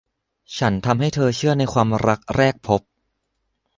[0.57, 2.81] ฉันทำให้เธอเชื่อในความรักแรกพบ